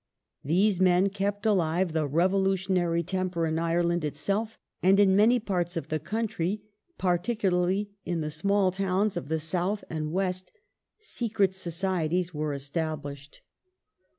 [0.43, 5.89] These men kept alive the revolutionary temper in Ireland itself, and in many parts of
[5.89, 6.63] the country,
[6.97, 10.51] pai'ticularly in the small towns of the South and West,
[10.99, 13.43] secret societies were established.